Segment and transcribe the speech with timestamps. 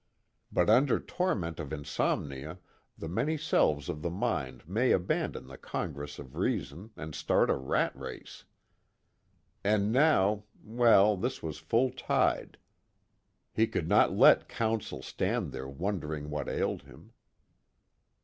[0.51, 2.57] But under torment of insomnia
[2.97, 7.55] the many selves of the mind may abandon the congress of reason and start a
[7.55, 8.43] rat race.
[9.63, 12.57] And now well, this was full tide;
[13.53, 17.13] he could not let counsel stand there wondering what ailed him.